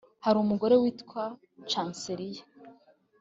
[0.25, 1.23] hari umugore witwa
[1.71, 2.43] chancellia,